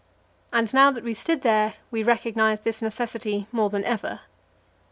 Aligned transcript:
And 0.51 0.73
now 0.73 0.89
that 0.89 1.03
we 1.03 1.13
stood 1.13 1.43
there, 1.43 1.75
we 1.91 2.01
recognized 2.01 2.63
this 2.63 2.81
necessity 2.81 3.45
more 3.51 3.69
than 3.69 3.83
ever. 3.83 4.21